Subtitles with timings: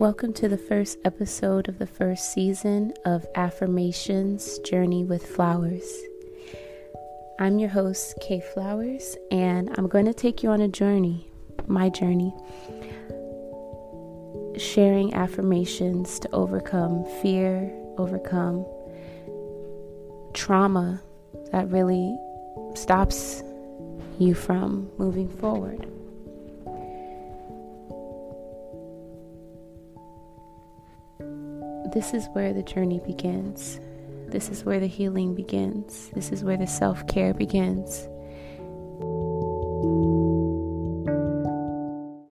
[0.00, 5.84] Welcome to the first episode of the first season of Affirmations Journey with Flowerz.
[7.38, 11.30] I'm your host, Kay Flowers, and I'm going to take you on a journey,
[11.66, 12.34] my journey,
[14.56, 18.64] sharing affirmations to overcome fear, overcome
[20.32, 21.02] trauma
[21.52, 22.16] that really
[22.74, 23.42] stops
[24.18, 25.86] you from moving forward.
[31.92, 33.80] This is where the journey begins.
[34.28, 36.08] This is where the healing begins.
[36.14, 38.08] This is where the self care begins.